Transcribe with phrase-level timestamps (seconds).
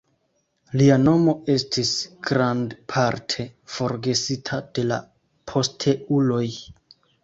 [0.79, 1.91] Lia nomo estis
[2.31, 5.03] grandparte forgesita de la
[5.55, 6.47] posteuloj.